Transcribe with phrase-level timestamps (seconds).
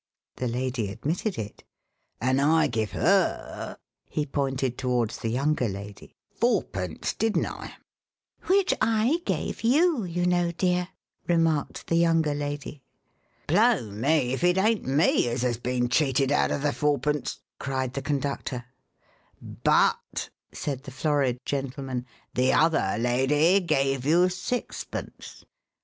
[0.37, 1.63] The lady admitted it.
[2.19, 3.77] "An' I give 'er"
[4.09, 7.75] he pointed towards the younger lady "fourpence, didn't I?"
[8.45, 10.87] "Which I gave you, you know, dear,"
[11.27, 12.81] remarked the younger lady.
[13.45, 17.93] "Blow me if it ain't me as 'as been cheated out of the fourpence," cried
[17.93, 18.65] the conductor.
[19.39, 25.45] "But," said the florid gentleman, "the other lady gave you sixpence."